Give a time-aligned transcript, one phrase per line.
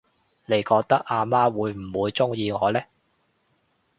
[0.47, 2.81] 你覺得阿媽會唔會鍾意我呢？